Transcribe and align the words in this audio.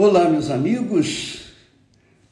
Olá, 0.00 0.30
meus 0.30 0.48
amigos, 0.48 1.54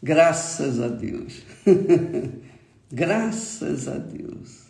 graças 0.00 0.78
a 0.78 0.86
Deus, 0.86 1.42
graças 2.88 3.88
a 3.88 3.98
Deus, 3.98 4.66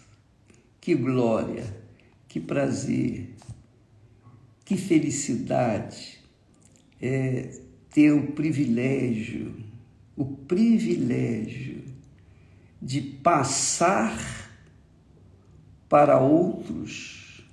que 0.81 0.95
glória, 0.95 1.77
que 2.27 2.41
prazer, 2.41 3.35
que 4.65 4.79
felicidade 4.79 6.21
é 6.99 7.61
ter 7.91 8.13
o 8.13 8.33
privilégio, 8.33 9.55
o 10.17 10.25
privilégio 10.25 11.85
de 12.81 13.03
passar 13.03 14.19
para 15.87 16.19
outros 16.19 17.47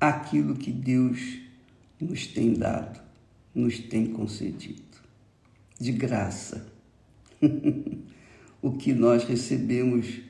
aquilo 0.00 0.54
que 0.54 0.72
Deus 0.72 1.20
nos 2.00 2.26
tem 2.26 2.54
dado 2.54 2.97
nos 3.58 3.78
tem 3.78 4.06
concedido. 4.06 4.82
De 5.78 5.92
graça. 5.92 6.66
o 8.62 8.72
que 8.72 8.92
nós 8.92 9.24
recebemos 9.24 10.20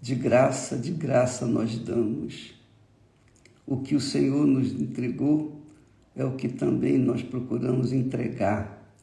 de 0.00 0.14
graça, 0.14 0.76
de 0.76 0.92
graça 0.92 1.46
nós 1.46 1.78
damos. 1.78 2.54
O 3.66 3.78
que 3.78 3.94
o 3.94 4.00
Senhor 4.00 4.46
nos 4.46 4.72
entregou 4.72 5.60
é 6.14 6.24
o 6.24 6.36
que 6.36 6.48
também 6.48 6.98
nós 6.98 7.22
procuramos 7.22 7.92
entregar 7.92 8.94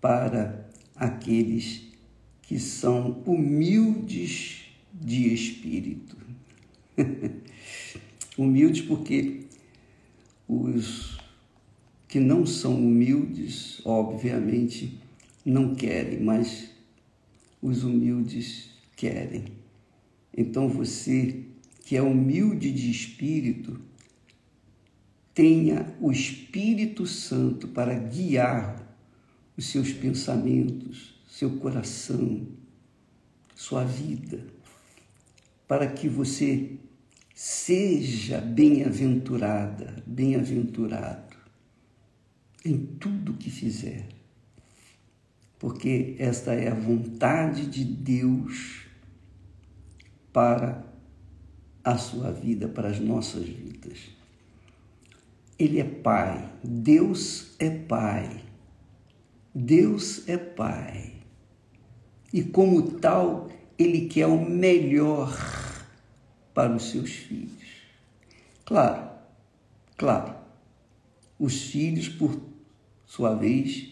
para 0.00 0.68
aqueles 0.94 1.88
que 2.42 2.58
são 2.58 3.22
humildes 3.26 4.64
de 4.92 5.32
espírito. 5.32 6.16
humildes 8.38 8.82
porque 8.82 9.44
os 10.48 11.17
que 12.08 12.18
não 12.18 12.46
são 12.46 12.74
humildes, 12.74 13.82
obviamente, 13.84 14.98
não 15.44 15.74
querem, 15.74 16.20
mas 16.20 16.70
os 17.60 17.84
humildes 17.84 18.70
querem. 18.96 19.44
Então 20.34 20.68
você 20.68 21.44
que 21.84 21.96
é 21.96 22.02
humilde 22.02 22.72
de 22.72 22.90
espírito, 22.90 23.80
tenha 25.34 25.94
o 26.00 26.10
Espírito 26.10 27.06
Santo 27.06 27.68
para 27.68 27.94
guiar 27.94 28.94
os 29.56 29.66
seus 29.66 29.92
pensamentos, 29.92 31.14
seu 31.28 31.58
coração, 31.58 32.46
sua 33.54 33.84
vida, 33.84 34.44
para 35.66 35.86
que 35.86 36.08
você 36.08 36.72
seja 37.34 38.40
bem-aventurada, 38.40 40.02
bem-aventurado 40.06 41.27
em 42.64 42.76
tudo 42.76 43.34
que 43.34 43.50
fizer, 43.50 44.08
porque 45.58 46.16
esta 46.18 46.54
é 46.54 46.68
a 46.68 46.74
vontade 46.74 47.66
de 47.66 47.84
Deus 47.84 48.86
para 50.32 50.84
a 51.82 51.96
sua 51.96 52.30
vida, 52.30 52.68
para 52.68 52.88
as 52.88 53.00
nossas 53.00 53.44
vidas. 53.44 54.10
Ele 55.58 55.80
é 55.80 55.84
Pai, 55.84 56.52
Deus 56.62 57.54
é 57.58 57.70
Pai, 57.70 58.44
Deus 59.54 60.28
é 60.28 60.36
Pai. 60.36 61.14
E 62.32 62.42
como 62.42 62.92
tal, 63.00 63.48
Ele 63.78 64.06
quer 64.06 64.26
o 64.26 64.38
melhor 64.38 65.34
para 66.54 66.76
os 66.76 66.90
seus 66.90 67.10
filhos. 67.10 67.66
Claro, 68.64 69.08
claro, 69.96 70.37
os 71.38 71.62
filhos, 71.62 72.08
por 72.08 72.40
sua 73.06 73.34
vez, 73.34 73.90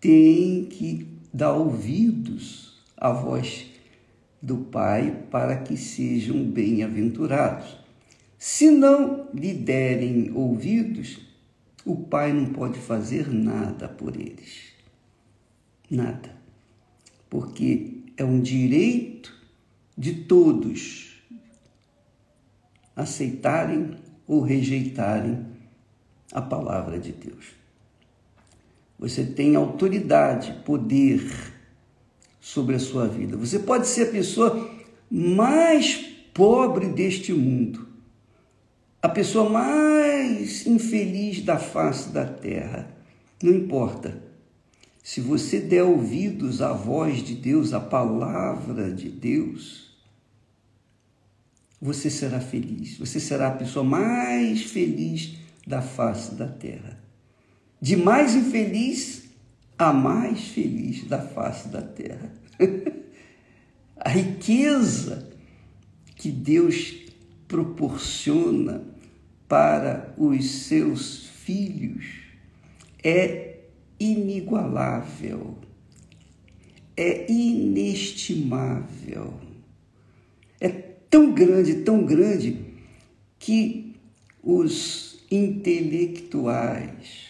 têm 0.00 0.66
que 0.66 1.08
dar 1.32 1.52
ouvidos 1.52 2.82
à 2.96 3.10
voz 3.10 3.66
do 4.40 4.58
Pai 4.58 5.24
para 5.30 5.56
que 5.56 5.76
sejam 5.76 6.44
bem-aventurados. 6.44 7.76
Se 8.38 8.70
não 8.70 9.28
lhe 9.32 9.54
derem 9.54 10.30
ouvidos, 10.32 11.18
o 11.84 11.96
Pai 11.96 12.32
não 12.32 12.52
pode 12.52 12.78
fazer 12.78 13.32
nada 13.32 13.88
por 13.88 14.14
eles. 14.14 14.74
Nada. 15.90 16.36
Porque 17.30 18.02
é 18.16 18.24
um 18.24 18.40
direito 18.40 19.34
de 19.96 20.14
todos 20.14 21.22
aceitarem 22.94 23.96
ou 24.26 24.40
rejeitarem 24.40 25.53
a 26.32 26.42
palavra 26.42 26.98
de 26.98 27.12
Deus. 27.12 27.46
Você 28.98 29.24
tem 29.24 29.56
autoridade, 29.56 30.62
poder 30.64 31.22
sobre 32.40 32.76
a 32.76 32.78
sua 32.78 33.06
vida. 33.08 33.36
Você 33.36 33.58
pode 33.58 33.86
ser 33.86 34.08
a 34.08 34.12
pessoa 34.12 34.70
mais 35.10 35.96
pobre 36.32 36.88
deste 36.88 37.32
mundo, 37.32 37.88
a 39.02 39.08
pessoa 39.08 39.48
mais 39.48 40.66
infeliz 40.66 41.42
da 41.42 41.58
face 41.58 42.10
da 42.10 42.24
terra. 42.24 42.88
Não 43.42 43.52
importa. 43.52 44.22
Se 45.02 45.20
você 45.20 45.60
der 45.60 45.82
ouvidos 45.82 46.62
à 46.62 46.72
voz 46.72 47.22
de 47.22 47.34
Deus, 47.34 47.74
à 47.74 47.80
palavra 47.80 48.90
de 48.90 49.10
Deus, 49.10 49.94
você 51.80 52.08
será 52.08 52.40
feliz. 52.40 52.96
Você 52.96 53.20
será 53.20 53.48
a 53.48 53.50
pessoa 53.50 53.84
mais 53.84 54.62
feliz 54.62 55.36
da 55.66 55.82
face 55.82 56.34
da 56.34 56.48
terra. 56.48 56.98
De 57.80 57.96
mais 57.96 58.34
infeliz 58.34 59.24
a 59.78 59.92
mais 59.92 60.48
feliz 60.48 61.04
da 61.04 61.20
face 61.20 61.68
da 61.68 61.82
terra. 61.82 62.32
a 63.96 64.08
riqueza 64.08 65.30
que 66.16 66.30
Deus 66.30 66.94
proporciona 67.48 68.84
para 69.48 70.14
os 70.16 70.48
seus 70.50 71.26
filhos 71.26 72.06
é 73.02 73.58
inigualável, 74.00 75.58
é 76.96 77.30
inestimável. 77.30 79.34
É 80.60 80.68
tão 80.68 81.32
grande, 81.32 81.82
tão 81.82 82.04
grande, 82.04 82.64
que 83.38 83.94
os 84.42 85.03
intelectuais, 85.30 87.28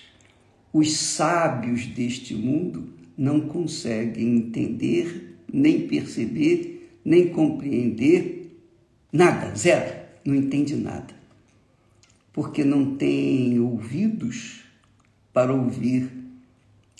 os 0.72 0.96
sábios 0.96 1.86
deste 1.86 2.34
mundo 2.34 2.88
não 3.16 3.42
conseguem 3.42 4.36
entender, 4.36 5.36
nem 5.52 5.86
perceber, 5.86 6.98
nem 7.04 7.28
compreender 7.28 8.58
nada, 9.12 9.54
zero, 9.54 9.94
não 10.24 10.34
entende 10.34 10.74
nada. 10.74 11.14
Porque 12.32 12.64
não 12.64 12.96
tem 12.96 13.60
ouvidos 13.60 14.64
para 15.32 15.54
ouvir 15.54 16.10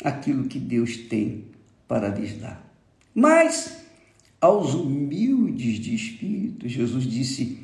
aquilo 0.03 0.45
que 0.45 0.59
Deus 0.59 0.97
tem 0.97 1.45
para 1.89 2.09
lhes 2.09 2.39
dar. 2.39 2.65
Mas 3.13 3.85
aos 4.41 4.75
humildes 4.75 5.81
de 5.81 5.95
espírito, 5.95 6.69
Jesus 6.69 7.05
disse: 7.05 7.59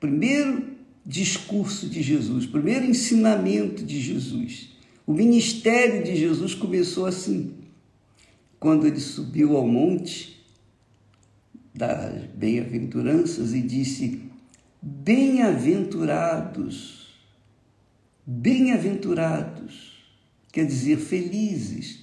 primeiro 0.00 0.73
discurso 1.04 1.88
de 1.88 2.00
Jesus, 2.02 2.44
o 2.44 2.50
primeiro 2.50 2.86
ensinamento 2.86 3.84
de 3.84 4.00
Jesus. 4.00 4.70
O 5.06 5.12
ministério 5.12 6.02
de 6.02 6.16
Jesus 6.16 6.54
começou 6.54 7.04
assim, 7.04 7.52
quando 8.58 8.86
ele 8.86 9.00
subiu 9.00 9.54
ao 9.56 9.68
monte 9.68 10.42
das 11.74 12.24
bem-aventuranças 12.34 13.52
e 13.52 13.60
disse: 13.60 14.22
Bem-aventurados, 14.80 17.12
bem-aventurados, 18.26 20.02
quer 20.50 20.64
dizer, 20.64 20.96
felizes, 20.96 22.02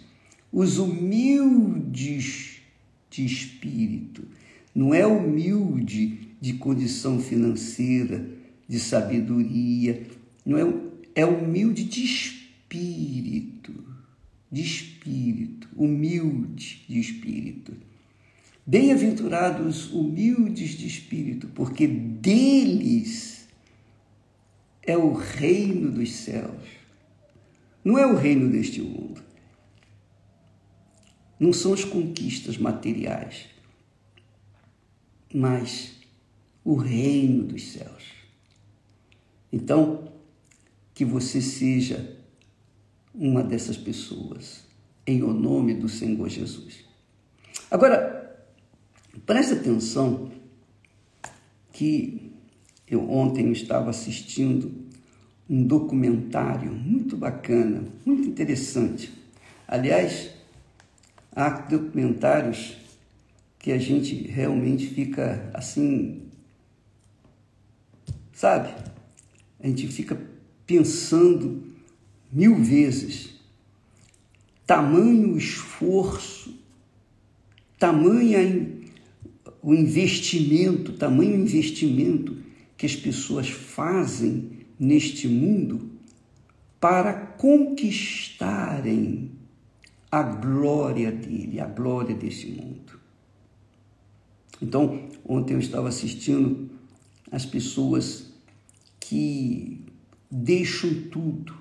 os 0.51 0.77
humildes 0.77 2.57
de 3.09 3.25
espírito. 3.25 4.27
Não 4.73 4.93
é 4.93 5.05
humilde 5.05 6.29
de 6.39 6.53
condição 6.53 7.19
financeira, 7.19 8.25
de 8.71 8.79
sabedoria, 8.79 10.07
não 10.45 10.57
é, 10.57 10.73
é 11.13 11.25
humilde 11.25 11.83
de 11.83 12.05
espírito, 12.05 13.73
de 14.49 14.61
espírito, 14.61 15.67
humilde 15.75 16.85
de 16.87 16.97
espírito. 16.97 17.75
Bem-aventurados 18.65 19.91
humildes 19.91 20.69
de 20.69 20.87
espírito, 20.87 21.47
porque 21.47 21.85
deles 21.85 23.45
é 24.83 24.95
o 24.95 25.11
reino 25.11 25.91
dos 25.91 26.09
céus. 26.13 26.63
Não 27.83 27.97
é 27.97 28.07
o 28.07 28.15
reino 28.15 28.49
deste 28.49 28.81
mundo. 28.81 29.21
Não 31.37 31.51
são 31.51 31.73
as 31.73 31.83
conquistas 31.83 32.57
materiais, 32.57 33.47
mas 35.33 35.91
o 36.63 36.75
reino 36.75 37.43
dos 37.43 37.73
céus. 37.73 38.20
Então, 39.51 40.11
que 40.93 41.03
você 41.03 41.41
seja 41.41 42.17
uma 43.13 43.43
dessas 43.43 43.77
pessoas, 43.77 44.63
em 45.05 45.21
o 45.23 45.33
nome 45.33 45.73
do 45.73 45.89
Senhor 45.89 46.29
Jesus. 46.29 46.85
Agora, 47.69 48.45
preste 49.25 49.53
atenção 49.53 50.31
que 51.73 52.31
eu 52.87 53.09
ontem 53.09 53.51
estava 53.51 53.89
assistindo 53.89 54.71
um 55.49 55.63
documentário 55.63 56.71
muito 56.71 57.17
bacana, 57.17 57.83
muito 58.05 58.27
interessante. 58.27 59.11
Aliás, 59.67 60.31
há 61.35 61.49
documentários 61.49 62.77
que 63.59 63.71
a 63.71 63.77
gente 63.77 64.27
realmente 64.27 64.87
fica 64.87 65.49
assim, 65.53 66.23
sabe? 68.33 68.73
A 69.63 69.67
gente 69.67 69.87
fica 69.87 70.19
pensando 70.65 71.63
mil 72.31 72.55
vezes. 72.55 73.35
Tamanho 74.65 75.37
esforço, 75.37 76.57
tamanha 77.77 78.79
o 79.61 79.73
investimento, 79.73 80.93
tamanho 80.93 81.35
investimento 81.35 82.37
que 82.77 82.85
as 82.85 82.95
pessoas 82.95 83.49
fazem 83.49 84.61
neste 84.79 85.27
mundo 85.27 85.91
para 86.79 87.13
conquistarem 87.13 89.31
a 90.11 90.23
glória 90.23 91.11
dele, 91.11 91.59
a 91.59 91.67
glória 91.67 92.15
deste 92.15 92.47
mundo. 92.47 92.99
Então, 94.59 95.07
ontem 95.23 95.53
eu 95.53 95.59
estava 95.59 95.89
assistindo 95.89 96.71
as 97.31 97.45
pessoas 97.45 98.30
que 99.11 99.83
deixam 100.31 100.89
tudo, 101.11 101.53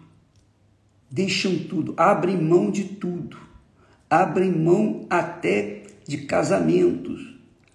deixam 1.11 1.59
tudo, 1.65 1.95
abrem 1.97 2.41
mão 2.41 2.71
de 2.71 2.85
tudo, 2.85 3.37
abrem 4.09 4.53
mão 4.53 5.05
até 5.11 5.83
de 6.07 6.19
casamentos, 6.19 7.35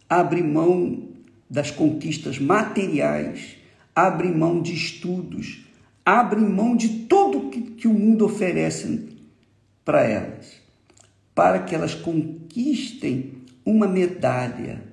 abrem 0.10 0.46
mão 0.46 1.10
das 1.50 1.72
conquistas 1.72 2.40
materiais, 2.40 3.58
abrem 3.94 4.34
mão 4.34 4.62
de 4.62 4.74
estudos, 4.74 5.66
abrem 6.06 6.48
mão 6.48 6.78
de 6.78 6.88
tudo 7.00 7.50
que, 7.50 7.60
que 7.62 7.88
o 7.90 7.94
mundo 7.94 8.24
oferece 8.24 9.10
para 9.84 10.04
elas, 10.04 10.54
para 11.36 11.60
que 11.60 11.76
elas 11.76 11.94
conquistem 11.94 13.34
uma 13.66 13.90
medalha, 13.90 14.86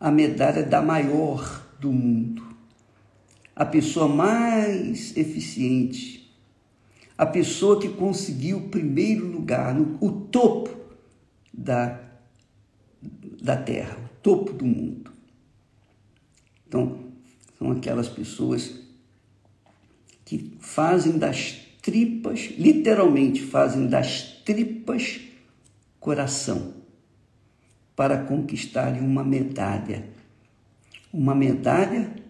a 0.00 0.10
medalha 0.10 0.64
da 0.64 0.82
maior 0.82 1.64
do 1.78 1.92
mundo, 1.92 2.53
a 3.54 3.64
pessoa 3.64 4.08
mais 4.08 5.16
eficiente, 5.16 6.34
a 7.16 7.24
pessoa 7.24 7.80
que 7.80 7.88
conseguiu 7.88 8.58
o 8.58 8.68
primeiro 8.68 9.26
lugar, 9.26 9.74
no, 9.74 9.96
o 10.00 10.10
topo 10.10 10.76
da, 11.52 12.00
da 13.40 13.56
terra, 13.56 13.96
o 13.96 14.18
topo 14.22 14.52
do 14.52 14.64
mundo. 14.64 15.12
Então, 16.66 16.98
são 17.56 17.70
aquelas 17.70 18.08
pessoas 18.08 18.80
que 20.24 20.56
fazem 20.58 21.18
das 21.18 21.52
tripas, 21.80 22.50
literalmente 22.58 23.42
fazem 23.42 23.86
das 23.86 24.22
tripas 24.44 25.20
coração 26.00 26.74
para 27.94 28.18
conquistarem 28.24 29.00
uma 29.00 29.22
medalha. 29.22 30.04
Uma 31.12 31.34
medalha 31.34 32.23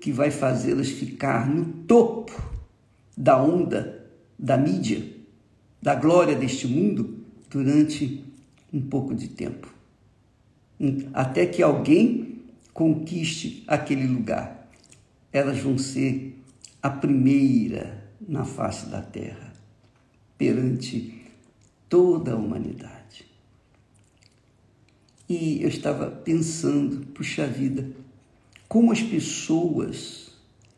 que 0.00 0.10
vai 0.10 0.30
fazê-las 0.30 0.88
ficar 0.88 1.48
no 1.48 1.64
topo 1.84 2.32
da 3.16 3.40
onda 3.40 4.00
da 4.38 4.56
mídia, 4.56 5.06
da 5.82 5.94
glória 5.94 6.34
deste 6.34 6.66
mundo 6.66 7.18
durante 7.50 8.24
um 8.72 8.80
pouco 8.80 9.14
de 9.14 9.28
tempo. 9.28 9.72
Até 11.12 11.44
que 11.44 11.62
alguém 11.62 12.40
conquiste 12.72 13.62
aquele 13.66 14.06
lugar. 14.06 14.68
Elas 15.30 15.58
vão 15.58 15.76
ser 15.76 16.42
a 16.82 16.88
primeira 16.88 18.08
na 18.26 18.44
face 18.44 18.86
da 18.86 19.02
terra, 19.02 19.52
perante 20.38 21.26
toda 21.88 22.32
a 22.32 22.36
humanidade. 22.36 23.26
E 25.28 25.62
eu 25.62 25.68
estava 25.68 26.10
pensando, 26.10 27.06
puxa 27.08 27.46
vida, 27.46 27.90
como 28.70 28.92
as 28.92 29.02
pessoas 29.02 30.30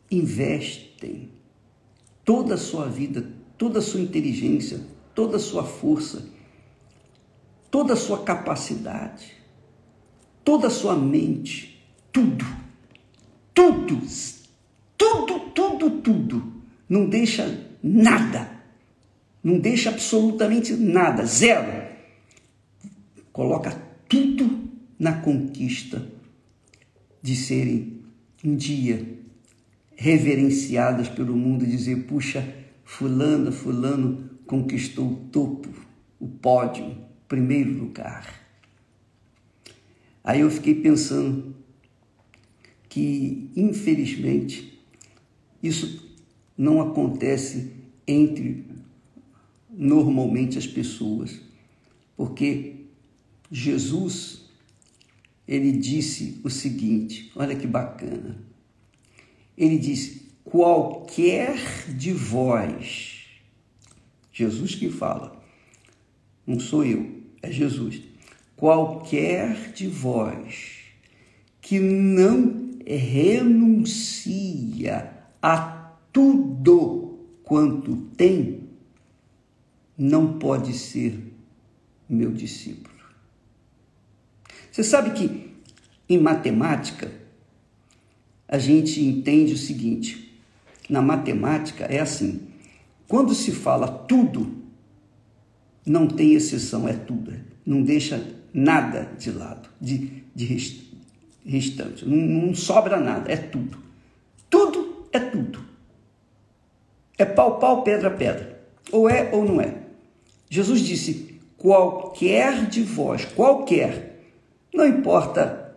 investem 0.09 1.29
toda 2.25 2.55
a 2.55 2.57
sua 2.57 2.87
vida, 2.87 3.29
toda 3.55 3.77
a 3.77 3.81
sua 3.83 4.01
inteligência, 4.01 4.81
toda 5.13 5.37
a 5.37 5.39
sua 5.39 5.63
força, 5.63 6.27
toda 7.69 7.93
a 7.93 7.95
sua 7.95 8.23
capacidade, 8.23 9.33
toda 10.43 10.65
a 10.65 10.71
sua 10.71 10.95
mente, 10.95 11.85
tudo, 12.11 12.43
tudo, 13.53 14.01
tudo, 14.97 15.39
tudo, 15.51 15.89
tudo. 16.01 16.53
Não 16.89 17.07
deixa 17.07 17.63
nada. 17.83 18.59
Não 19.43 19.59
deixa 19.59 19.91
absolutamente 19.91 20.73
nada, 20.73 21.27
zero. 21.27 21.95
Coloca 23.31 23.79
tudo 24.09 24.67
na 24.97 25.21
conquista 25.21 26.22
de 27.23 27.35
serem 27.37 28.01
um 28.43 28.55
dia 28.55 29.17
reverenciadas 29.95 31.07
pelo 31.07 31.35
mundo 31.35 31.65
dizer: 31.65 32.03
puxa, 32.03 32.45
Fulano, 32.83 33.51
Fulano 33.51 34.29
conquistou 34.45 35.09
o 35.09 35.15
topo, 35.31 35.69
o 36.19 36.27
pódio, 36.27 36.97
primeiro 37.27 37.71
lugar. 37.71 38.41
Aí 40.21 40.41
eu 40.41 40.51
fiquei 40.51 40.75
pensando 40.75 41.55
que, 42.89 43.49
infelizmente, 43.55 44.79
isso 45.61 46.13
não 46.57 46.81
acontece 46.81 47.71
entre 48.05 48.65
normalmente 49.69 50.57
as 50.57 50.67
pessoas, 50.67 51.41
porque 52.15 52.85
Jesus 53.49 54.42
ele 55.47 55.71
disse 55.71 56.39
o 56.43 56.49
seguinte, 56.49 57.31
olha 57.35 57.55
que 57.55 57.67
bacana. 57.67 58.37
Ele 59.57 59.77
disse: 59.77 60.29
qualquer 60.43 61.57
de 61.89 62.11
vós, 62.11 63.25
Jesus 64.31 64.75
que 64.75 64.89
fala, 64.89 65.43
não 66.45 66.59
sou 66.59 66.83
eu, 66.85 67.21
é 67.41 67.51
Jesus. 67.51 68.01
Qualquer 68.55 69.71
de 69.73 69.87
vós 69.87 70.83
que 71.59 71.79
não 71.79 72.71
renuncia 72.85 73.93
a 75.41 75.91
tudo 76.11 77.19
quanto 77.43 77.95
tem, 78.15 78.63
não 79.97 80.37
pode 80.39 80.73
ser 80.73 81.19
meu 82.09 82.31
discípulo. 82.31 82.92
Você 84.73 84.83
sabe 84.83 85.11
que 85.11 85.51
em 86.09 86.17
matemática 86.17 87.11
a 88.47 88.57
gente 88.57 88.99
entende 89.03 89.53
o 89.53 89.57
seguinte: 89.57 90.35
na 90.89 90.99
matemática 90.99 91.85
é 91.85 91.99
assim, 91.99 92.47
quando 93.07 93.35
se 93.35 93.51
fala 93.51 93.87
tudo, 93.87 94.51
não 95.85 96.07
tem 96.07 96.33
exceção, 96.33 96.87
é 96.87 96.93
tudo, 96.93 97.35
não 97.63 97.83
deixa 97.83 98.27
nada 98.51 99.11
de 99.15 99.29
lado, 99.29 99.69
de, 99.79 100.23
de 100.33 100.89
restante, 101.45 102.03
não, 102.03 102.17
não 102.17 102.55
sobra 102.55 102.99
nada, 102.99 103.31
é 103.31 103.37
tudo. 103.37 103.77
Tudo 104.49 105.07
é 105.13 105.19
tudo. 105.19 105.59
É 107.15 107.25
pau, 107.25 107.59
pau, 107.59 107.83
pedra, 107.83 108.09
pedra. 108.09 108.59
Ou 108.91 109.07
é 109.07 109.29
ou 109.31 109.45
não 109.45 109.61
é. 109.61 109.83
Jesus 110.49 110.81
disse: 110.81 111.39
qualquer 111.59 112.65
de 112.65 112.81
vós, 112.81 113.23
qualquer, 113.23 114.12
não 114.73 114.87
importa 114.87 115.75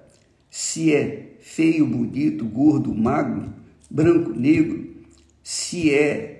se 0.50 0.94
é 0.94 1.36
feio, 1.40 1.86
bonito, 1.86 2.44
gordo, 2.44 2.94
magro, 2.94 3.52
branco, 3.90 4.30
negro, 4.30 4.94
se 5.42 5.92
é 5.92 6.36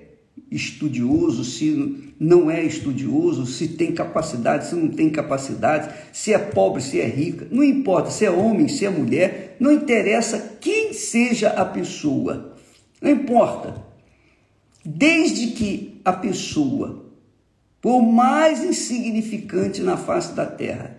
estudioso, 0.49 1.43
se 1.43 2.13
não 2.19 2.49
é 2.49 2.63
estudioso, 2.63 3.45
se 3.45 3.69
tem 3.69 3.93
capacidade, 3.93 4.67
se 4.67 4.75
não 4.75 4.87
tem 4.89 5.09
capacidade, 5.09 5.93
se 6.11 6.33
é 6.33 6.37
pobre, 6.37 6.81
se 6.81 6.99
é 6.99 7.05
rica, 7.05 7.47
não 7.51 7.63
importa 7.63 8.09
se 8.09 8.25
é 8.25 8.31
homem, 8.31 8.67
se 8.67 8.85
é 8.85 8.89
mulher, 8.89 9.55
não 9.59 9.71
interessa 9.71 10.57
quem 10.59 10.93
seja 10.93 11.49
a 11.49 11.65
pessoa, 11.65 12.55
não 13.01 13.11
importa. 13.11 13.85
Desde 14.83 15.47
que 15.47 16.01
a 16.03 16.13
pessoa, 16.13 17.05
por 17.81 18.01
mais 18.01 18.63
insignificante 18.63 19.81
na 19.81 19.97
face 19.97 20.33
da 20.33 20.45
terra, 20.45 20.97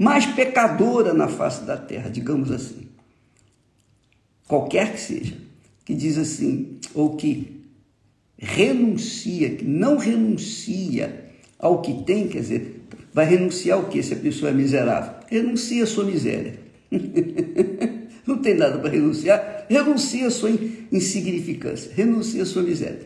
mais 0.00 0.24
pecadora 0.24 1.12
na 1.12 1.28
face 1.28 1.62
da 1.64 1.76
terra, 1.76 2.08
digamos 2.08 2.50
assim, 2.50 2.88
qualquer 4.48 4.94
que 4.94 4.98
seja, 4.98 5.36
que 5.84 5.94
diz 5.94 6.16
assim, 6.16 6.78
ou 6.94 7.16
que 7.16 7.66
renuncia, 8.38 9.50
que 9.56 9.64
não 9.66 9.98
renuncia 9.98 11.26
ao 11.58 11.82
que 11.82 12.02
tem, 12.04 12.28
quer 12.28 12.40
dizer, 12.40 12.86
vai 13.12 13.26
renunciar 13.26 13.76
ao 13.76 13.90
que 13.90 14.02
se 14.02 14.14
a 14.14 14.16
pessoa 14.16 14.50
é 14.50 14.54
miserável? 14.54 15.16
Renuncia 15.26 15.84
à 15.84 15.86
sua 15.86 16.04
miséria. 16.04 16.58
não 18.26 18.38
tem 18.38 18.54
nada 18.54 18.78
para 18.78 18.88
renunciar, 18.88 19.66
renuncia 19.68 20.28
à 20.28 20.30
sua 20.30 20.50
insignificância, 20.90 21.92
renuncia 21.94 22.42
à 22.42 22.46
sua 22.46 22.62
miséria. 22.62 23.02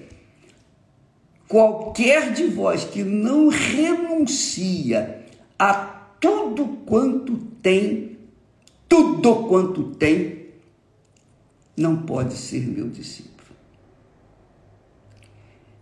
Qualquer 1.48 2.32
de 2.32 2.44
vós 2.44 2.84
que 2.84 3.02
não 3.02 3.48
renuncia 3.48 5.24
a 5.58 5.93
tudo 6.24 6.64
quanto 6.86 7.36
tem, 7.60 8.16
tudo 8.88 9.46
quanto 9.46 9.90
tem, 9.90 10.46
não 11.76 11.98
pode 11.98 12.32
ser 12.32 12.66
meu 12.66 12.88
discípulo. 12.88 13.34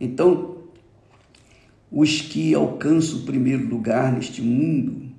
Então, 0.00 0.56
os 1.92 2.22
que 2.22 2.54
alcançam 2.54 3.20
o 3.20 3.22
primeiro 3.22 3.68
lugar 3.68 4.12
neste 4.12 4.42
mundo, 4.42 5.12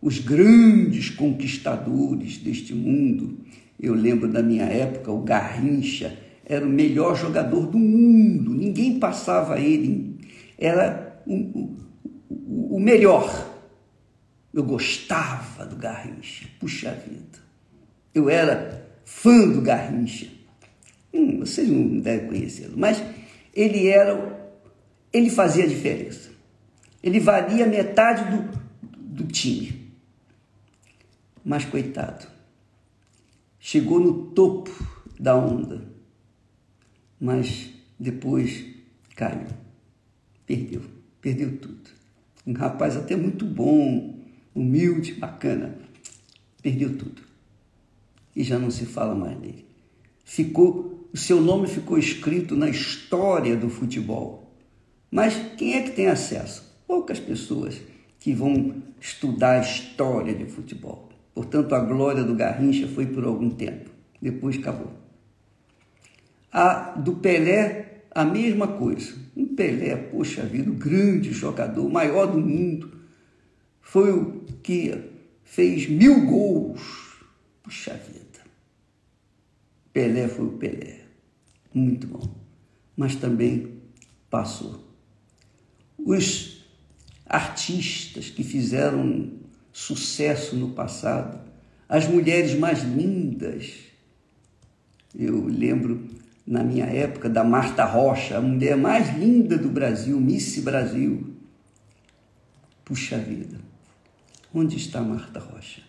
os 0.00 0.20
grandes 0.20 1.10
conquistadores 1.10 2.38
deste 2.38 2.72
mundo, 2.72 3.36
eu 3.80 3.94
lembro 3.94 4.30
da 4.30 4.44
minha 4.44 4.66
época, 4.66 5.10
o 5.10 5.22
Garrincha 5.22 6.16
era 6.44 6.64
o 6.64 6.68
melhor 6.70 7.16
jogador 7.16 7.66
do 7.66 7.78
mundo, 7.78 8.54
ninguém 8.54 9.00
passava 9.00 9.58
ele, 9.58 10.20
era 10.56 11.20
o, 11.26 11.34
o, 11.34 12.76
o 12.76 12.80
melhor. 12.80 13.47
Eu 14.52 14.64
gostava 14.64 15.66
do 15.66 15.76
Garrincha, 15.76 16.48
puxa 16.58 16.92
vida. 16.92 17.38
Eu 18.14 18.28
era 18.28 18.88
fã 19.04 19.48
do 19.48 19.60
Garrincha. 19.60 20.28
Hum, 21.12 21.40
vocês 21.40 21.68
não 21.68 22.00
devem 22.00 22.28
conhecê-lo, 22.28 22.76
mas 22.76 23.02
ele 23.54 23.86
era, 23.88 24.54
ele 25.12 25.30
fazia 25.30 25.64
a 25.64 25.68
diferença. 25.68 26.30
Ele 27.02 27.20
valia 27.20 27.66
metade 27.66 28.24
do, 28.30 28.58
do 28.96 29.26
time. 29.26 29.92
Mas 31.44 31.64
coitado, 31.64 32.26
chegou 33.58 34.00
no 34.00 34.26
topo 34.32 34.70
da 35.18 35.34
onda, 35.36 35.82
mas 37.18 37.70
depois 37.98 38.64
caiu, 39.16 39.46
perdeu, 40.46 40.82
perdeu 41.20 41.56
tudo. 41.58 41.90
Um 42.46 42.52
rapaz 42.52 42.96
até 42.96 43.16
muito 43.16 43.44
bom, 43.44 44.17
humilde, 44.54 45.14
bacana, 45.14 45.76
perdeu 46.62 46.96
tudo. 46.96 47.22
E 48.34 48.42
já 48.42 48.58
não 48.58 48.70
se 48.70 48.86
fala 48.86 49.14
mais 49.14 49.38
dele. 49.38 49.66
Ficou 50.24 50.98
o 51.12 51.16
seu 51.16 51.40
nome 51.40 51.66
ficou 51.66 51.98
escrito 51.98 52.54
na 52.54 52.68
história 52.68 53.56
do 53.56 53.70
futebol. 53.70 54.52
Mas 55.10 55.34
quem 55.56 55.74
é 55.74 55.82
que 55.82 55.92
tem 55.92 56.06
acesso? 56.06 56.76
Poucas 56.86 57.18
pessoas 57.18 57.80
que 58.20 58.34
vão 58.34 58.82
estudar 59.00 59.58
a 59.58 59.62
história 59.62 60.34
de 60.34 60.44
futebol. 60.44 61.08
Portanto, 61.34 61.74
a 61.74 61.80
glória 61.80 62.22
do 62.22 62.34
Garrincha 62.34 62.86
foi 62.88 63.06
por 63.06 63.24
algum 63.24 63.48
tempo, 63.48 63.90
depois 64.20 64.58
acabou. 64.58 64.92
A 66.52 66.90
do 66.98 67.14
Pelé, 67.14 68.02
a 68.10 68.24
mesma 68.24 68.66
coisa. 68.66 69.14
Um 69.36 69.46
Pelé, 69.54 69.96
poxa 69.96 70.42
vida, 70.42 70.70
o 70.70 70.74
grande 70.74 71.32
jogador, 71.32 71.86
o 71.86 71.90
maior 71.90 72.26
do 72.26 72.38
mundo, 72.38 72.97
foi 73.88 74.12
o 74.12 74.42
que 74.62 75.02
fez 75.42 75.88
mil 75.88 76.26
gols. 76.26 77.22
Puxa 77.62 77.94
vida. 77.94 78.40
Pelé 79.94 80.28
foi 80.28 80.44
o 80.44 80.52
Pelé. 80.58 81.00
Muito 81.72 82.06
bom. 82.06 82.36
Mas 82.94 83.16
também 83.16 83.80
passou. 84.28 84.78
Os 85.96 86.66
artistas 87.24 88.28
que 88.28 88.44
fizeram 88.44 89.32
sucesso 89.72 90.54
no 90.54 90.72
passado, 90.72 91.40
as 91.88 92.06
mulheres 92.06 92.54
mais 92.54 92.82
lindas. 92.82 93.72
Eu 95.18 95.46
lembro 95.46 96.06
na 96.46 96.62
minha 96.62 96.84
época 96.84 97.26
da 97.26 97.42
Marta 97.42 97.86
Rocha, 97.86 98.36
a 98.36 98.40
mulher 98.42 98.76
mais 98.76 99.16
linda 99.16 99.56
do 99.56 99.70
Brasil, 99.70 100.20
Miss 100.20 100.58
Brasil. 100.58 101.34
Puxa 102.84 103.16
vida, 103.16 103.67
onde 104.54 104.76
está 104.76 105.00
Marta 105.00 105.40
Rocha? 105.40 105.82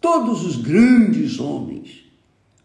Todos 0.00 0.44
os 0.44 0.56
grandes 0.56 1.38
homens 1.38 2.04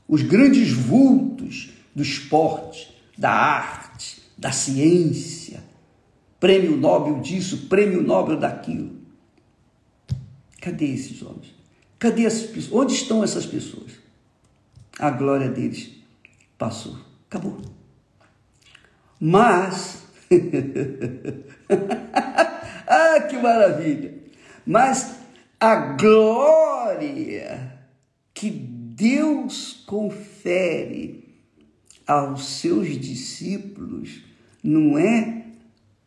os 0.10 0.24
grandes 0.24 0.72
vultos 0.72 1.69
do 1.93 2.01
esporte, 2.01 3.00
da 3.15 3.29
arte, 3.29 4.19
da 4.36 4.51
ciência, 4.51 5.63
prêmio 6.39 6.75
Nobel 6.75 7.22
disso, 7.22 7.67
prêmio 7.67 8.01
Nobel 8.01 8.38
daquilo. 8.38 8.98
Cadê 10.60 10.88
esses 10.88 11.22
homens? 11.22 11.53
Cadê 12.00 12.25
essas 12.25 12.48
pessoas? 12.48 12.81
Onde 12.81 12.96
estão 12.96 13.24
essas 13.24 13.46
pessoas? 13.46 13.91
A 14.98 15.12
glória 15.12 15.48
deles 15.48 15.91
passou, 16.58 16.98
acabou. 17.29 17.62
Mas, 19.19 20.01
ah, 22.88 23.22
que 23.29 23.38
maravilha! 23.38 24.18
Mas 24.65 25.15
a 25.59 25.75
glória 25.95 27.79
que 28.33 28.49
Deus 28.49 29.83
confere 29.85 31.39
aos 32.05 32.45
seus 32.45 32.99
discípulos 32.99 34.23
não 34.63 34.97
é 34.97 35.45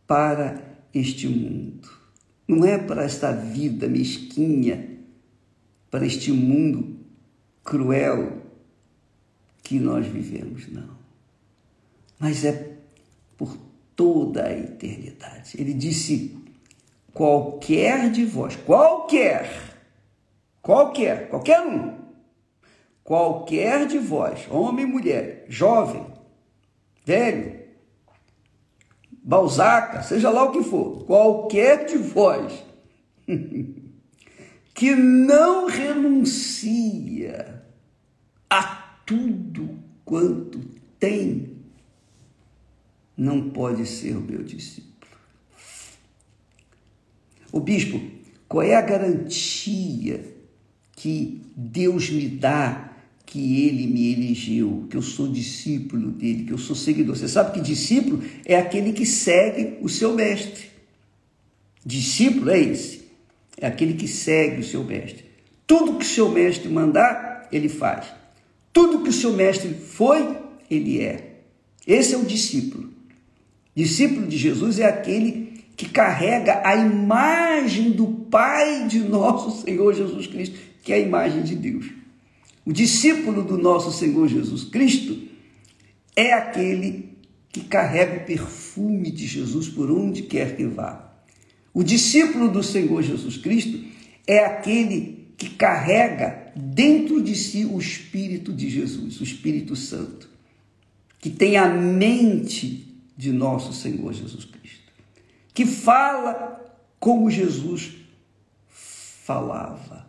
para 0.06 0.62
este 0.92 1.28
mundo, 1.28 1.88
não 2.46 2.64
é 2.64 2.76
para 2.78 3.04
esta 3.04 3.32
vida 3.32 3.88
mesquinha, 3.88 4.98
para 5.90 6.04
este 6.04 6.32
mundo 6.32 6.98
cruel 7.64 8.42
que 9.62 9.78
nós 9.78 10.06
vivemos, 10.06 10.70
não. 10.70 10.96
Mas 12.18 12.44
é 12.44 12.76
por 13.36 13.56
toda 13.96 14.46
a 14.46 14.52
eternidade. 14.52 15.52
Ele 15.58 15.72
disse: 15.72 16.36
qualquer 17.12 18.10
de 18.10 18.24
vós, 18.24 18.56
qualquer, 18.56 19.50
qualquer, 20.60 21.28
qualquer 21.28 21.60
um, 21.60 21.98
qualquer 23.04 23.86
de 23.86 23.98
vós, 23.98 24.46
homem 24.50 24.86
mulher, 24.86 25.44
jovem, 25.48 26.06
velho, 27.04 27.60
balzaca, 29.22 30.02
seja 30.02 30.30
lá 30.30 30.44
o 30.44 30.52
que 30.52 30.62
for, 30.62 31.04
qualquer 31.04 31.84
de 31.86 31.98
vós 31.98 32.64
que 34.74 34.94
não 34.94 35.66
renuncia 35.66 37.62
a 38.48 38.62
tudo 39.06 39.78
quanto 40.04 40.60
tem, 40.98 41.56
não 43.16 43.50
pode 43.50 43.86
ser 43.86 44.14
meu 44.14 44.42
discípulo. 44.42 44.91
O 47.52 47.60
bispo, 47.60 48.00
qual 48.48 48.62
é 48.62 48.74
a 48.74 48.80
garantia 48.80 50.24
que 50.96 51.40
Deus 51.54 52.10
me 52.10 52.26
dá 52.26 52.92
que 53.32 53.66
ele 53.66 53.86
me 53.86 54.12
elegeu, 54.12 54.86
que 54.90 54.96
eu 54.96 55.00
sou 55.00 55.26
discípulo 55.26 56.10
dele, 56.10 56.44
que 56.44 56.52
eu 56.52 56.58
sou 56.58 56.76
seguidor. 56.76 57.16
Você 57.16 57.26
sabe 57.26 57.54
que 57.54 57.62
discípulo 57.62 58.22
é 58.44 58.56
aquele 58.56 58.92
que 58.92 59.06
segue 59.06 59.78
o 59.80 59.88
seu 59.88 60.14
mestre. 60.14 60.66
Discípulo 61.82 62.50
é 62.50 62.60
esse, 62.60 63.04
é 63.56 63.66
aquele 63.66 63.94
que 63.94 64.06
segue 64.06 64.60
o 64.60 64.64
seu 64.64 64.84
mestre. 64.84 65.24
Tudo 65.66 65.96
que 65.96 66.04
o 66.04 66.08
seu 66.08 66.28
mestre 66.28 66.68
mandar, 66.68 67.48
ele 67.50 67.70
faz. 67.70 68.06
Tudo 68.70 69.02
que 69.02 69.08
o 69.08 69.14
seu 69.14 69.32
mestre 69.32 69.72
foi, 69.72 70.36
ele 70.70 71.00
é. 71.00 71.36
Esse 71.86 72.14
é 72.14 72.18
o 72.18 72.26
discípulo. 72.26 72.90
Discípulo 73.74 74.26
de 74.26 74.36
Jesus 74.36 74.78
é 74.78 74.84
aquele 74.84 75.51
que 75.76 75.88
carrega 75.88 76.62
a 76.64 76.76
imagem 76.76 77.92
do 77.92 78.06
Pai 78.06 78.86
de 78.86 79.00
nosso 79.00 79.62
Senhor 79.62 79.94
Jesus 79.94 80.26
Cristo, 80.26 80.58
que 80.82 80.92
é 80.92 80.96
a 80.96 81.00
imagem 81.00 81.42
de 81.42 81.54
Deus. 81.54 81.86
O 82.64 82.72
discípulo 82.72 83.42
do 83.42 83.58
nosso 83.58 83.90
Senhor 83.92 84.28
Jesus 84.28 84.64
Cristo 84.64 85.18
é 86.14 86.32
aquele 86.32 87.16
que 87.50 87.60
carrega 87.60 88.22
o 88.22 88.26
perfume 88.26 89.10
de 89.10 89.26
Jesus 89.26 89.68
por 89.68 89.90
onde 89.90 90.22
quer 90.22 90.56
que 90.56 90.64
vá. 90.64 91.12
O 91.74 91.82
discípulo 91.82 92.48
do 92.48 92.62
Senhor 92.62 93.02
Jesus 93.02 93.36
Cristo 93.36 93.78
é 94.26 94.44
aquele 94.44 95.28
que 95.36 95.50
carrega 95.50 96.52
dentro 96.54 97.20
de 97.22 97.34
si 97.34 97.64
o 97.64 97.78
Espírito 97.78 98.52
de 98.52 98.70
Jesus, 98.70 99.20
o 99.20 99.24
Espírito 99.24 99.74
Santo, 99.74 100.28
que 101.18 101.30
tem 101.30 101.56
a 101.56 101.68
mente 101.68 102.94
de 103.16 103.32
nosso 103.32 103.72
Senhor 103.72 104.12
Jesus 104.12 104.44
Cristo, 104.44 104.81
que 105.54 105.66
fala 105.66 106.60
como 106.98 107.30
Jesus 107.30 107.92
falava, 108.68 110.08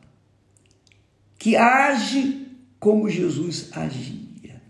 que 1.37 1.55
age 1.55 2.47
como 2.79 3.09
Jesus 3.09 3.69
agia, 3.71 4.61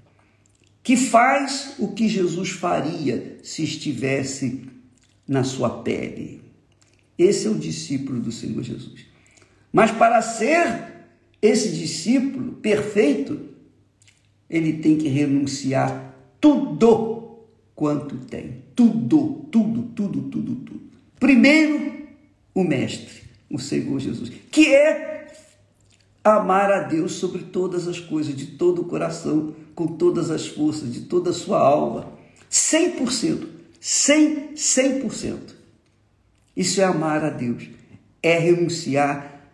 que 0.81 0.97
faz 0.97 1.75
o 1.79 1.89
que 1.89 2.07
Jesus 2.07 2.49
faria 2.51 3.37
se 3.43 3.63
estivesse 3.63 4.65
na 5.27 5.43
sua 5.43 5.81
pele. 5.81 6.41
Esse 7.17 7.47
é 7.47 7.49
o 7.49 7.55
discípulo 7.57 8.19
do 8.19 8.31
Senhor 8.31 8.63
Jesus. 8.63 9.05
Mas 9.71 9.91
para 9.91 10.21
ser 10.21 10.93
esse 11.41 11.71
discípulo 11.71 12.53
perfeito, 12.53 13.49
ele 14.49 14.73
tem 14.73 14.97
que 14.97 15.07
renunciar 15.07 16.15
tudo 16.39 17.39
quanto 17.75 18.17
tem. 18.17 18.62
Tudo, 18.75 19.45
tudo, 19.51 19.83
tudo, 19.95 20.21
tudo, 20.23 20.55
tudo. 20.55 20.81
Primeiro, 21.19 21.93
o 22.53 22.63
Mestre, 22.63 23.23
o 23.49 23.59
Senhor 23.59 23.99
Jesus, 23.99 24.31
que 24.51 24.73
é 24.73 25.27
amar 26.23 26.71
a 26.71 26.79
Deus 26.79 27.13
sobre 27.13 27.43
todas 27.43 27.87
as 27.87 27.99
coisas, 27.99 28.35
de 28.35 28.47
todo 28.47 28.81
o 28.81 28.85
coração, 28.85 29.53
com 29.75 29.87
todas 29.87 30.31
as 30.31 30.47
forças, 30.47 30.91
de 30.91 31.01
toda 31.01 31.31
a 31.31 31.33
sua 31.33 31.59
alma. 31.59 32.11
100%. 32.49 33.47
100, 33.79 34.53
100%. 34.55 35.37
Isso 36.55 36.79
é 36.79 36.83
amar 36.83 37.23
a 37.23 37.29
Deus. 37.29 37.69
É 38.21 38.37
renunciar 38.37 39.49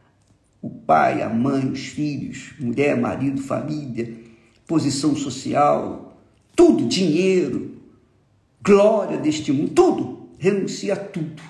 o 0.62 0.70
pai, 0.70 1.22
a 1.22 1.30
mãe, 1.30 1.72
os 1.72 1.88
filhos, 1.88 2.54
mulher, 2.60 2.96
marido, 2.98 3.42
família, 3.42 4.14
posição 4.68 5.16
social, 5.16 6.22
tudo, 6.56 6.86
dinheiro, 6.86 7.79
glória 8.62 9.18
deste 9.18 9.52
mundo, 9.52 9.72
tudo. 9.72 10.30
Renuncia 10.38 10.94
a 10.94 10.98
tudo 10.98 11.42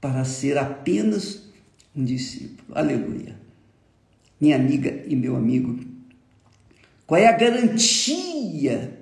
para 0.00 0.24
ser 0.24 0.58
apenas 0.58 1.48
um 1.94 2.04
discípulo. 2.04 2.76
Aleluia. 2.76 3.38
Minha 4.40 4.56
amiga 4.56 5.04
e 5.06 5.14
meu 5.14 5.36
amigo, 5.36 5.78
qual 7.06 7.20
é 7.20 7.26
a 7.26 7.36
garantia 7.36 8.98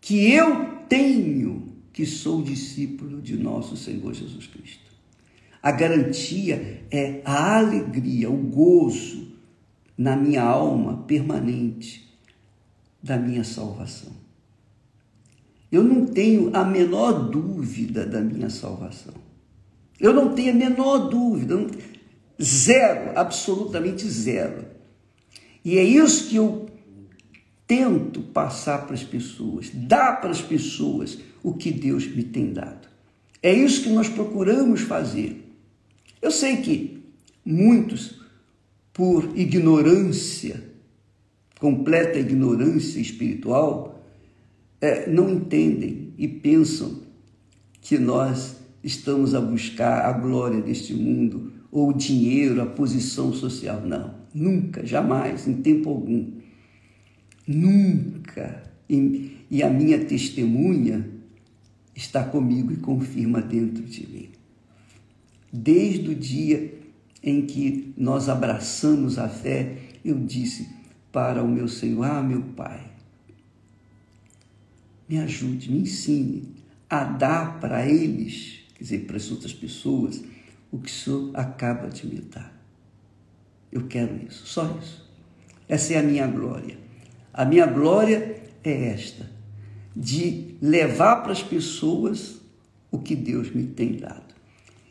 que 0.00 0.30
eu 0.30 0.76
tenho 0.88 1.74
que 1.92 2.04
sou 2.04 2.42
discípulo 2.42 3.22
de 3.22 3.36
nosso 3.36 3.76
Senhor 3.76 4.12
Jesus 4.12 4.46
Cristo? 4.46 4.84
A 5.62 5.72
garantia 5.72 6.84
é 6.90 7.22
a 7.24 7.58
alegria, 7.58 8.30
o 8.30 8.36
gozo 8.36 9.32
na 9.96 10.14
minha 10.14 10.42
alma 10.42 10.98
permanente 11.04 12.06
da 13.02 13.16
minha 13.16 13.42
salvação. 13.42 14.25
Eu 15.76 15.84
não 15.84 16.06
tenho 16.06 16.56
a 16.56 16.64
menor 16.64 17.28
dúvida 17.28 18.06
da 18.06 18.18
minha 18.18 18.48
salvação. 18.48 19.12
Eu 20.00 20.14
não 20.14 20.34
tenho 20.34 20.52
a 20.52 20.54
menor 20.54 21.10
dúvida, 21.10 21.66
zero, 22.42 23.12
absolutamente 23.14 24.08
zero. 24.08 24.64
E 25.62 25.76
é 25.76 25.84
isso 25.84 26.30
que 26.30 26.36
eu 26.36 26.66
tento 27.66 28.22
passar 28.22 28.86
para 28.86 28.94
as 28.94 29.04
pessoas, 29.04 29.70
dar 29.74 30.18
para 30.18 30.30
as 30.30 30.40
pessoas 30.40 31.18
o 31.42 31.52
que 31.52 31.70
Deus 31.70 32.06
me 32.06 32.24
tem 32.24 32.54
dado. 32.54 32.88
É 33.42 33.52
isso 33.52 33.82
que 33.82 33.90
nós 33.90 34.08
procuramos 34.08 34.80
fazer. 34.80 35.46
Eu 36.22 36.30
sei 36.30 36.56
que 36.56 37.04
muitos, 37.44 38.22
por 38.94 39.30
ignorância, 39.38 40.72
completa 41.60 42.18
ignorância 42.18 42.98
espiritual, 42.98 43.95
é, 44.80 45.08
não 45.08 45.30
entendem 45.30 46.12
e 46.18 46.28
pensam 46.28 47.00
que 47.80 47.98
nós 47.98 48.56
estamos 48.82 49.34
a 49.34 49.40
buscar 49.40 50.04
a 50.06 50.12
glória 50.12 50.60
deste 50.60 50.94
mundo, 50.94 51.52
ou 51.70 51.90
o 51.90 51.92
dinheiro, 51.92 52.62
a 52.62 52.66
posição 52.66 53.32
social. 53.32 53.82
Não, 53.84 54.14
nunca, 54.32 54.86
jamais, 54.86 55.46
em 55.46 55.54
tempo 55.54 55.90
algum. 55.90 56.32
Nunca. 57.46 58.62
E, 58.88 59.36
e 59.50 59.62
a 59.62 59.68
minha 59.68 60.04
testemunha 60.04 61.08
está 61.94 62.22
comigo 62.22 62.72
e 62.72 62.76
confirma 62.76 63.40
dentro 63.40 63.82
de 63.82 64.06
mim. 64.06 64.28
Desde 65.52 66.10
o 66.10 66.14
dia 66.14 66.74
em 67.22 67.42
que 67.46 67.92
nós 67.96 68.28
abraçamos 68.28 69.18
a 69.18 69.28
fé, 69.28 69.78
eu 70.04 70.18
disse 70.18 70.68
para 71.10 71.42
o 71.42 71.48
meu 71.48 71.66
Senhor: 71.66 72.04
Ah, 72.04 72.22
meu 72.22 72.42
Pai, 72.42 72.80
me 75.08 75.18
ajude, 75.18 75.70
me 75.70 75.80
ensine 75.80 76.54
a 76.88 77.04
dar 77.04 77.60
para 77.60 77.88
eles 77.88 78.66
quer 78.76 78.84
dizer, 78.84 78.98
para 79.06 79.16
as 79.16 79.30
outras 79.30 79.54
pessoas, 79.54 80.22
o 80.70 80.78
que 80.78 80.90
o 80.90 80.92
Senhor 80.92 81.30
acaba 81.34 81.88
de 81.88 82.06
me 82.06 82.20
dar. 82.20 82.54
Eu 83.72 83.86
quero 83.86 84.16
isso, 84.26 84.46
só 84.46 84.76
isso. 84.80 85.04
Essa 85.68 85.94
é 85.94 85.98
a 85.98 86.02
minha 86.02 86.26
glória. 86.26 86.78
A 87.32 87.44
minha 87.44 87.66
glória 87.66 88.42
é 88.62 88.88
esta, 88.88 89.30
de 89.94 90.56
levar 90.60 91.16
para 91.22 91.32
as 91.32 91.42
pessoas 91.42 92.40
o 92.90 92.98
que 92.98 93.16
Deus 93.16 93.50
me 93.50 93.64
tem 93.66 93.96
dado. 93.96 94.34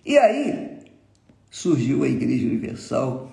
E 0.03 0.17
aí 0.17 0.79
surgiu 1.49 2.03
a 2.03 2.07
Igreja 2.07 2.45
Universal 2.45 3.31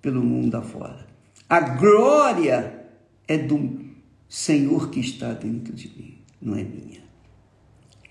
pelo 0.00 0.22
mundo 0.22 0.54
afora. 0.56 1.06
A 1.48 1.60
glória 1.60 2.84
é 3.26 3.38
do 3.38 3.80
Senhor 4.28 4.90
que 4.90 5.00
está 5.00 5.32
dentro 5.32 5.72
de 5.72 5.88
mim, 5.88 6.13
não 6.44 6.56
é 6.56 6.62
minha. 6.62 7.02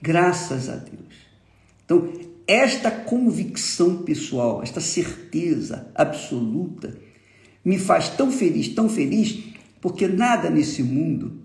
Graças 0.02 0.68
a 0.68 0.76
Deus. 0.76 1.14
Então, 1.86 2.12
esta 2.48 2.92
convicção 2.92 4.04
pessoal, 4.04 4.62
esta 4.64 4.82
certeza 4.82 5.90
absoluta, 5.96 6.98
me 7.64 7.78
faz 7.78 8.10
tão 8.10 8.32
feliz, 8.32 8.68
tão 8.70 8.90
feliz, 8.90 9.42
porque 9.80 10.08
nada 10.08 10.50
nesse 10.50 10.84
mundo 10.84 11.44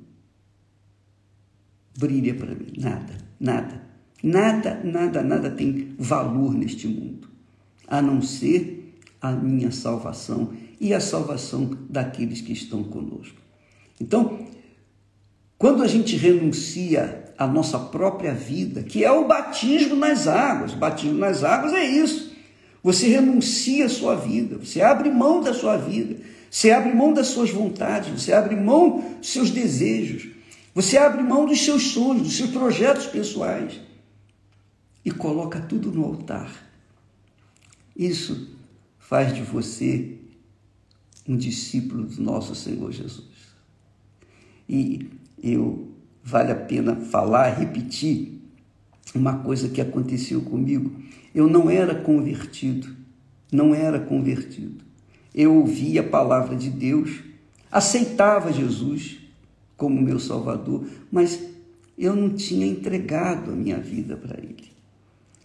brilha 1.96 2.34
para 2.34 2.54
mim. 2.54 2.72
Nada, 2.76 3.18
nada. 3.38 3.88
Nada, 4.22 4.80
nada, 4.82 5.22
nada 5.22 5.50
tem 5.50 5.94
valor 5.96 6.52
neste 6.52 6.88
mundo, 6.88 7.28
a 7.86 8.02
não 8.02 8.20
ser 8.20 8.98
a 9.20 9.30
minha 9.30 9.70
salvação 9.70 10.52
e 10.80 10.92
a 10.92 10.98
salvação 10.98 11.78
daqueles 11.88 12.40
que 12.40 12.52
estão 12.52 12.82
conosco. 12.82 13.40
Então, 14.00 14.44
quando 15.58 15.82
a 15.82 15.88
gente 15.88 16.16
renuncia 16.16 17.24
a 17.36 17.46
nossa 17.46 17.78
própria 17.78 18.32
vida, 18.32 18.82
que 18.82 19.04
é 19.04 19.10
o 19.10 19.26
batismo 19.26 19.96
nas 19.96 20.26
águas. 20.26 20.72
O 20.72 20.76
batismo 20.76 21.18
nas 21.18 21.42
águas 21.42 21.72
é 21.72 21.84
isso. 21.84 22.32
Você 22.82 23.08
renuncia 23.08 23.86
à 23.86 23.88
sua 23.88 24.14
vida, 24.14 24.56
você 24.56 24.80
abre 24.80 25.10
mão 25.10 25.40
da 25.40 25.52
sua 25.52 25.76
vida, 25.76 26.16
você 26.48 26.70
abre 26.70 26.94
mão 26.94 27.12
das 27.12 27.26
suas 27.28 27.50
vontades, 27.50 28.22
você 28.22 28.32
abre 28.32 28.54
mão 28.54 29.16
dos 29.18 29.30
seus 29.30 29.50
desejos, 29.50 30.28
você 30.74 30.96
abre 30.96 31.22
mão 31.22 31.44
dos 31.44 31.64
seus 31.64 31.88
sonhos, 31.88 32.22
dos 32.22 32.36
seus 32.36 32.50
projetos 32.50 33.06
pessoais 33.06 33.80
e 35.04 35.10
coloca 35.10 35.60
tudo 35.60 35.90
no 35.90 36.04
altar. 36.04 36.52
Isso 37.96 38.56
faz 38.98 39.34
de 39.34 39.42
você 39.42 40.18
um 41.26 41.36
discípulo 41.36 42.04
do 42.04 42.22
nosso 42.22 42.54
Senhor 42.54 42.92
Jesus. 42.92 43.26
E 44.68 45.17
eu 45.42 45.88
vale 46.22 46.52
a 46.52 46.56
pena 46.56 46.96
falar, 46.96 47.48
repetir 47.48 48.40
uma 49.14 49.38
coisa 49.38 49.68
que 49.68 49.80
aconteceu 49.80 50.42
comigo. 50.42 50.92
Eu 51.34 51.48
não 51.48 51.70
era 51.70 51.94
convertido, 51.94 52.88
não 53.52 53.74
era 53.74 53.98
convertido. 53.98 54.84
Eu 55.34 55.54
ouvia 55.54 56.00
a 56.00 56.04
palavra 56.04 56.56
de 56.56 56.68
Deus, 56.68 57.20
aceitava 57.70 58.52
Jesus 58.52 59.18
como 59.76 60.00
meu 60.02 60.18
Salvador, 60.18 60.86
mas 61.10 61.40
eu 61.96 62.14
não 62.14 62.30
tinha 62.30 62.66
entregado 62.66 63.52
a 63.52 63.54
minha 63.54 63.78
vida 63.78 64.16
para 64.16 64.38
Ele. 64.38 64.68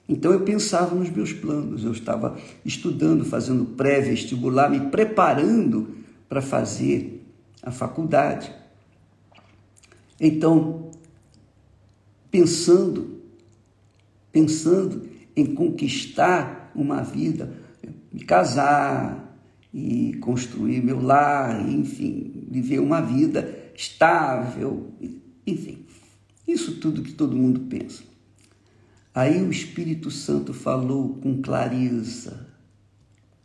Então 0.08 0.34
eu 0.34 0.42
pensava 0.42 0.94
nos 0.94 1.10
meus 1.10 1.32
planos, 1.32 1.84
eu 1.84 1.92
estava 1.92 2.38
estudando, 2.66 3.24
fazendo 3.24 3.66
pré-vestibular, 3.66 4.70
me 4.70 4.92
preparando 4.92 5.96
para 6.28 6.42
fazer 6.42 7.26
a 7.62 7.72
faculdade. 7.72 8.52
Então, 10.26 10.90
pensando, 12.32 13.20
pensando 14.32 15.06
em 15.36 15.54
conquistar 15.54 16.72
uma 16.74 17.02
vida, 17.02 17.54
me 18.10 18.22
casar 18.22 19.38
e 19.74 20.14
construir 20.22 20.82
meu 20.82 21.02
lar, 21.02 21.70
enfim, 21.70 22.48
viver 22.50 22.80
uma 22.80 23.02
vida 23.02 23.54
estável, 23.76 24.94
enfim, 25.46 25.80
isso 26.48 26.80
tudo 26.80 27.04
que 27.04 27.12
todo 27.12 27.36
mundo 27.36 27.60
pensa. 27.70 28.04
Aí 29.14 29.44
o 29.44 29.52
Espírito 29.52 30.10
Santo 30.10 30.54
falou 30.54 31.16
com 31.16 31.42
clareza, 31.42 32.48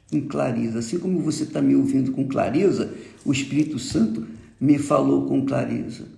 com 0.09 0.29
clareza, 0.29 0.79
assim 0.79 1.01
como 1.01 1.19
você 1.23 1.43
está 1.43 1.61
me 1.61 1.75
ouvindo 1.75 2.13
com 2.13 2.29
clareza, 2.29 2.95
o 3.25 3.33
Espírito 3.33 3.81
Santo 3.81 4.29
me 4.61 4.79
falou 4.79 5.27
com 5.27 5.45
clareza 5.45 6.18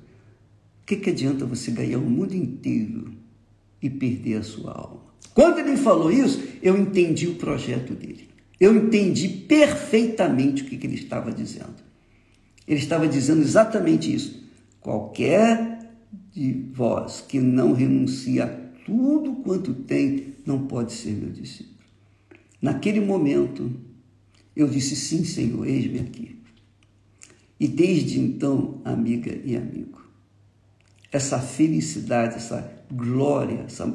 que, 0.90 0.96
que 0.96 1.10
adianta 1.10 1.46
você 1.46 1.70
ganhar 1.70 1.98
o 1.98 2.10
mundo 2.10 2.34
inteiro 2.34 3.12
e 3.80 3.88
perder 3.88 4.38
a 4.38 4.42
sua 4.42 4.72
alma? 4.72 5.02
Quando 5.32 5.60
ele 5.60 5.76
falou 5.76 6.10
isso, 6.10 6.42
eu 6.60 6.76
entendi 6.76 7.28
o 7.28 7.36
projeto 7.36 7.94
dele. 7.94 8.28
Eu 8.58 8.76
entendi 8.76 9.28
perfeitamente 9.28 10.62
o 10.62 10.66
que, 10.66 10.76
que 10.76 10.86
ele 10.86 10.96
estava 10.96 11.30
dizendo. 11.30 11.76
Ele 12.66 12.80
estava 12.80 13.06
dizendo 13.06 13.40
exatamente 13.40 14.12
isso. 14.12 14.42
Qualquer 14.80 15.78
de 16.32 16.52
vós 16.72 17.20
que 17.20 17.38
não 17.38 17.72
renuncia 17.72 18.44
a 18.44 18.48
tudo 18.84 19.36
quanto 19.36 19.72
tem, 19.72 20.34
não 20.44 20.66
pode 20.66 20.92
ser 20.92 21.12
meu 21.12 21.30
discípulo. 21.30 21.78
Naquele 22.60 23.00
momento, 23.00 23.70
eu 24.56 24.66
disse: 24.66 24.96
Sim, 24.96 25.24
Senhor, 25.24 25.66
eis-me 25.66 26.00
aqui. 26.00 26.36
E 27.58 27.68
desde 27.68 28.18
então, 28.18 28.80
amiga 28.84 29.40
e 29.44 29.56
amigo, 29.56 29.99
essa 31.10 31.38
felicidade, 31.38 32.36
essa 32.36 32.70
glória, 32.90 33.64
essa 33.66 33.92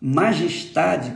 majestade 0.00 1.14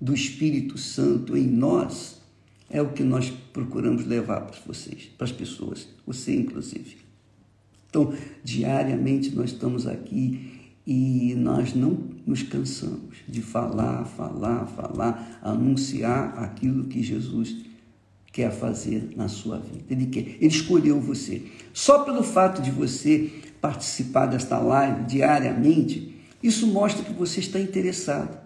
do 0.00 0.14
Espírito 0.14 0.78
Santo 0.78 1.36
em 1.36 1.46
nós 1.46 2.20
é 2.68 2.82
o 2.82 2.92
que 2.92 3.02
nós 3.02 3.30
procuramos 3.52 4.04
levar 4.04 4.42
para 4.42 4.58
vocês, 4.66 5.04
para 5.16 5.24
as 5.24 5.32
pessoas, 5.32 5.88
você 6.06 6.34
inclusive. 6.34 6.96
Então, 7.88 8.12
diariamente 8.42 9.34
nós 9.34 9.52
estamos 9.52 9.86
aqui 9.86 10.52
e 10.86 11.34
nós 11.36 11.74
não 11.74 11.98
nos 12.26 12.42
cansamos 12.42 13.16
de 13.26 13.40
falar, 13.40 14.04
falar, 14.04 14.66
falar, 14.66 15.40
anunciar 15.42 16.38
aquilo 16.38 16.84
que 16.84 17.02
Jesus 17.02 17.56
quer 18.32 18.52
fazer 18.52 19.10
na 19.16 19.28
sua 19.28 19.58
vida. 19.58 19.84
Ele 19.88 20.06
quer, 20.06 20.20
ele 20.20 20.46
escolheu 20.46 21.00
você. 21.00 21.42
Só 21.72 22.04
pelo 22.04 22.22
fato 22.22 22.60
de 22.60 22.70
você 22.70 23.32
participar 23.60 24.26
desta 24.26 24.58
live 24.58 25.04
diariamente, 25.04 26.16
isso 26.42 26.66
mostra 26.66 27.04
que 27.04 27.12
você 27.12 27.40
está 27.40 27.58
interessado. 27.58 28.38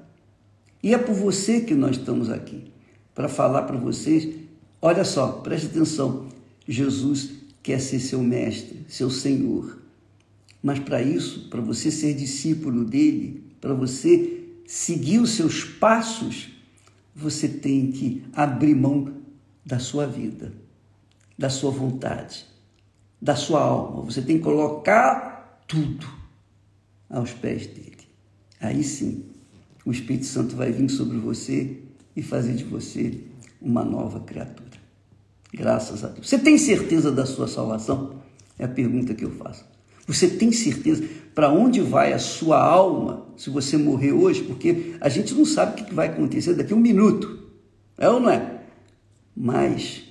E 0.82 0.94
é 0.94 0.98
por 0.98 1.14
você 1.14 1.60
que 1.60 1.74
nós 1.74 1.96
estamos 1.96 2.30
aqui, 2.30 2.72
para 3.14 3.28
falar 3.28 3.62
para 3.62 3.76
vocês, 3.76 4.28
olha 4.80 5.04
só, 5.04 5.28
preste 5.32 5.66
atenção, 5.66 6.28
Jesus 6.66 7.30
quer 7.62 7.80
ser 7.80 8.00
seu 8.00 8.22
mestre, 8.22 8.84
seu 8.88 9.10
Senhor. 9.10 9.78
Mas 10.62 10.78
para 10.78 11.02
isso, 11.02 11.48
para 11.48 11.60
você 11.60 11.90
ser 11.90 12.14
discípulo 12.14 12.84
dele, 12.84 13.44
para 13.60 13.74
você 13.74 14.44
seguir 14.66 15.18
os 15.18 15.30
seus 15.30 15.64
passos, 15.64 16.48
você 17.14 17.48
tem 17.48 17.90
que 17.90 18.22
abrir 18.32 18.74
mão 18.74 19.12
da 19.64 19.78
sua 19.78 20.06
vida, 20.06 20.52
da 21.38 21.50
sua 21.50 21.70
vontade, 21.70 22.46
da 23.20 23.36
sua 23.36 23.60
alma. 23.60 24.02
Você 24.02 24.22
tem 24.22 24.38
que 24.38 24.44
colocar 24.44 25.62
tudo 25.66 26.06
aos 27.08 27.32
pés 27.32 27.66
dele. 27.66 27.98
Aí 28.60 28.82
sim, 28.82 29.24
o 29.84 29.90
Espírito 29.90 30.26
Santo 30.26 30.56
vai 30.56 30.72
vir 30.72 30.88
sobre 30.88 31.18
você 31.18 31.78
e 32.16 32.22
fazer 32.22 32.54
de 32.54 32.64
você 32.64 33.20
uma 33.60 33.84
nova 33.84 34.20
criatura. 34.20 34.70
Graças 35.52 36.04
a 36.04 36.08
Deus. 36.08 36.28
Você 36.28 36.38
tem 36.38 36.56
certeza 36.56 37.10
da 37.10 37.26
sua 37.26 37.48
salvação? 37.48 38.20
É 38.58 38.64
a 38.64 38.68
pergunta 38.68 39.14
que 39.14 39.24
eu 39.24 39.30
faço. 39.30 39.64
Você 40.06 40.28
tem 40.28 40.52
certeza 40.52 41.04
para 41.34 41.50
onde 41.50 41.80
vai 41.80 42.12
a 42.12 42.18
sua 42.18 42.62
alma 42.62 43.26
se 43.36 43.48
você 43.50 43.76
morrer 43.76 44.12
hoje? 44.12 44.42
Porque 44.42 44.96
a 45.00 45.08
gente 45.08 45.34
não 45.34 45.44
sabe 45.44 45.80
o 45.80 45.84
que 45.84 45.94
vai 45.94 46.08
acontecer 46.08 46.54
daqui 46.54 46.72
a 46.72 46.76
um 46.76 46.80
minuto. 46.80 47.48
É 47.96 48.08
ou 48.08 48.20
não 48.20 48.30
é? 48.30 48.60
Mas 49.36 50.09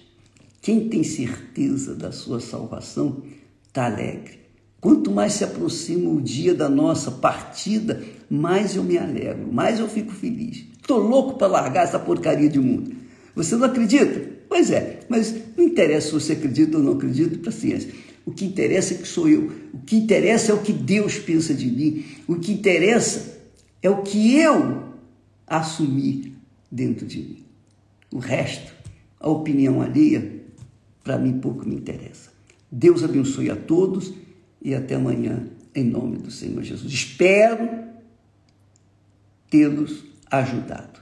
quem 0.70 0.88
tem 0.88 1.04
certeza 1.04 1.96
da 1.96 2.12
sua 2.12 2.40
salvação 2.40 3.24
está 3.66 3.86
alegre. 3.86 4.38
Quanto 4.80 5.10
mais 5.10 5.34
se 5.34 5.44
aproxima 5.44 6.12
o 6.12 6.22
dia 6.22 6.54
da 6.54 6.70
nossa 6.70 7.10
partida, 7.10 8.04
mais 8.30 8.76
eu 8.76 8.84
me 8.84 8.96
alegro, 8.96 9.52
mais 9.52 9.80
eu 9.80 9.90
fico 9.90 10.12
feliz. 10.12 10.64
Estou 10.80 11.00
louco 11.00 11.40
para 11.40 11.48
largar 11.48 11.86
essa 11.86 11.98
porcaria 11.98 12.48
de 12.48 12.60
mundo. 12.60 12.96
Você 13.34 13.56
não 13.56 13.66
acredita? 13.66 14.22
Pois 14.48 14.70
é, 14.70 15.00
mas 15.10 15.34
não 15.58 15.66
interessa 15.66 16.10
se 16.10 16.14
você 16.14 16.34
acredita 16.34 16.78
ou 16.78 16.84
não 16.84 16.94
acredita, 16.94 17.40
paciência. 17.40 17.92
O 18.24 18.30
que 18.32 18.46
interessa 18.46 18.94
é 18.94 18.98
que 18.98 19.08
sou 19.08 19.28
eu. 19.28 19.52
O 19.74 19.80
que 19.80 19.96
interessa 19.96 20.52
é 20.52 20.54
o 20.54 20.62
que 20.62 20.72
Deus 20.72 21.18
pensa 21.18 21.52
de 21.52 21.66
mim. 21.66 22.06
O 22.28 22.36
que 22.36 22.52
interessa 22.52 23.40
é 23.82 23.90
o 23.90 24.04
que 24.04 24.38
eu 24.38 24.84
assumi 25.48 26.36
dentro 26.72 27.08
de 27.08 27.18
mim. 27.18 27.44
O 28.14 28.20
resto, 28.20 28.72
a 29.20 29.28
opinião 29.28 29.82
alheia, 29.82 30.39
para 31.10 31.18
mim 31.18 31.40
pouco 31.40 31.68
me 31.68 31.74
interessa. 31.74 32.30
Deus 32.72 33.04
abençoe 33.04 33.50
a 33.50 33.56
todos 33.56 34.14
e 34.62 34.76
até 34.76 34.94
amanhã, 34.94 35.48
em 35.74 35.84
nome 35.84 36.18
do 36.18 36.30
Senhor 36.30 36.62
Jesus. 36.62 36.94
Espero 36.94 37.68
tê-los 39.50 40.04
ajudado. 40.30 40.99